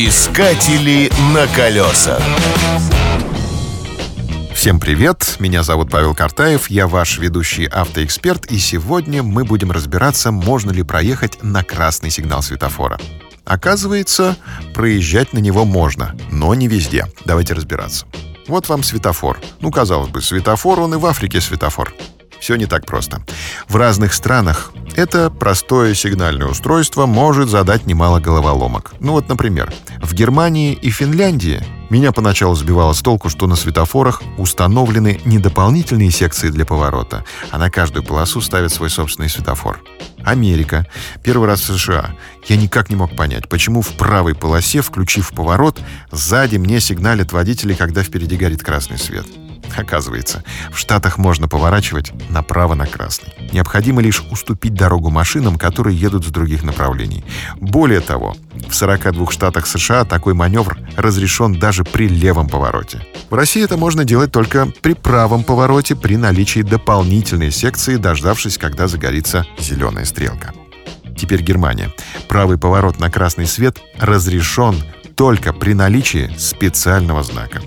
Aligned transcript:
Искатели 0.00 1.10
на 1.34 1.48
колесах. 1.48 2.22
Всем 4.54 4.78
привет, 4.78 5.34
меня 5.40 5.64
зовут 5.64 5.90
Павел 5.90 6.14
Картаев, 6.14 6.70
я 6.70 6.86
ваш 6.86 7.18
ведущий 7.18 7.64
автоэксперт, 7.66 8.46
и 8.46 8.58
сегодня 8.58 9.24
мы 9.24 9.44
будем 9.44 9.72
разбираться, 9.72 10.30
можно 10.30 10.70
ли 10.70 10.84
проехать 10.84 11.42
на 11.42 11.64
красный 11.64 12.10
сигнал 12.10 12.42
светофора. 12.42 13.00
Оказывается, 13.44 14.36
проезжать 14.72 15.32
на 15.32 15.40
него 15.40 15.64
можно, 15.64 16.14
но 16.30 16.54
не 16.54 16.68
везде. 16.68 17.06
Давайте 17.24 17.54
разбираться. 17.54 18.06
Вот 18.46 18.68
вам 18.68 18.84
светофор. 18.84 19.40
Ну, 19.60 19.72
казалось 19.72 20.10
бы, 20.10 20.22
светофор, 20.22 20.78
он 20.78 20.94
и 20.94 20.96
в 20.96 21.06
Африке 21.06 21.40
светофор. 21.40 21.92
Все 22.40 22.56
не 22.56 22.66
так 22.66 22.86
просто. 22.86 23.22
В 23.68 23.76
разных 23.76 24.14
странах 24.14 24.72
это 24.96 25.30
простое 25.30 25.94
сигнальное 25.94 26.48
устройство 26.48 27.06
может 27.06 27.48
задать 27.48 27.86
немало 27.86 28.20
головоломок. 28.20 28.94
Ну 29.00 29.12
вот, 29.12 29.28
например, 29.28 29.72
в 30.02 30.14
Германии 30.14 30.72
и 30.72 30.90
Финляндии 30.90 31.64
меня 31.90 32.12
поначалу 32.12 32.54
сбивало 32.54 32.92
с 32.92 33.00
толку, 33.00 33.28
что 33.28 33.46
на 33.46 33.56
светофорах 33.56 34.22
установлены 34.36 35.20
не 35.24 35.38
дополнительные 35.38 36.10
секции 36.10 36.50
для 36.50 36.66
поворота, 36.66 37.24
а 37.50 37.58
на 37.58 37.70
каждую 37.70 38.04
полосу 38.04 38.40
ставят 38.40 38.72
свой 38.72 38.90
собственный 38.90 39.28
светофор. 39.28 39.80
Америка. 40.24 40.86
Первый 41.22 41.46
раз 41.46 41.60
в 41.60 41.78
США. 41.78 42.10
Я 42.46 42.56
никак 42.56 42.90
не 42.90 42.96
мог 42.96 43.16
понять, 43.16 43.48
почему 43.48 43.82
в 43.82 43.88
правой 43.96 44.34
полосе, 44.34 44.82
включив 44.82 45.30
поворот, 45.30 45.80
сзади 46.10 46.56
мне 46.56 46.80
сигналят 46.80 47.32
водители, 47.32 47.72
когда 47.74 48.02
впереди 48.02 48.36
горит 48.36 48.62
красный 48.62 48.98
свет. 48.98 49.26
Оказывается, 49.78 50.42
в 50.72 50.78
Штатах 50.78 51.18
можно 51.18 51.46
поворачивать 51.46 52.12
направо 52.30 52.74
на 52.74 52.84
красный. 52.84 53.32
Необходимо 53.52 54.02
лишь 54.02 54.24
уступить 54.28 54.74
дорогу 54.74 55.10
машинам, 55.10 55.56
которые 55.56 55.96
едут 55.96 56.24
с 56.24 56.30
других 56.30 56.64
направлений. 56.64 57.24
Более 57.60 58.00
того, 58.00 58.36
в 58.68 58.74
42 58.74 59.30
штатах 59.30 59.68
США 59.68 60.04
такой 60.04 60.34
маневр 60.34 60.78
разрешен 60.96 61.58
даже 61.60 61.84
при 61.84 62.08
левом 62.08 62.48
повороте. 62.48 63.06
В 63.30 63.34
России 63.34 63.62
это 63.62 63.76
можно 63.76 64.04
делать 64.04 64.32
только 64.32 64.66
при 64.82 64.94
правом 64.94 65.44
повороте 65.44 65.94
при 65.94 66.16
наличии 66.16 66.62
дополнительной 66.62 67.52
секции, 67.52 67.96
дождавшись, 67.96 68.58
когда 68.58 68.88
загорится 68.88 69.46
зеленая 69.60 70.04
стрелка. 70.04 70.54
Теперь 71.16 71.42
Германия. 71.42 71.92
Правый 72.28 72.58
поворот 72.58 72.98
на 72.98 73.10
красный 73.12 73.46
свет 73.46 73.78
разрешен 73.98 74.82
только 75.14 75.52
при 75.52 75.72
наличии 75.72 76.32
специального 76.36 77.22
знака. 77.22 77.60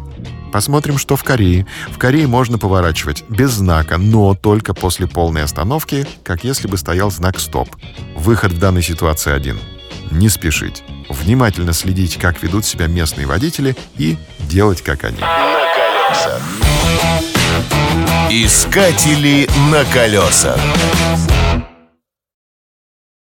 Посмотрим, 0.51 0.97
что 0.97 1.15
в 1.15 1.23
Корее. 1.23 1.65
В 1.89 1.97
Корее 1.97 2.27
можно 2.27 2.57
поворачивать 2.57 3.23
без 3.29 3.51
знака, 3.51 3.97
но 3.97 4.35
только 4.35 4.73
после 4.73 5.07
полной 5.07 5.43
остановки, 5.43 6.05
как 6.23 6.43
если 6.43 6.67
бы 6.67 6.77
стоял 6.77 7.09
знак 7.09 7.39
«Стоп». 7.39 7.69
Выход 8.15 8.51
в 8.51 8.59
данной 8.59 8.81
ситуации 8.81 9.31
один. 9.31 9.59
Не 10.11 10.27
спешить. 10.29 10.83
Внимательно 11.09 11.73
следить, 11.73 12.17
как 12.17 12.43
ведут 12.43 12.65
себя 12.65 12.87
местные 12.87 13.27
водители 13.27 13.75
и 13.97 14.17
делать, 14.39 14.81
как 14.81 15.05
они. 15.05 15.19
На 15.19 15.61
колесах. 15.73 16.41
Искатели 18.29 19.49
на 19.71 19.85
колесах. 19.85 20.59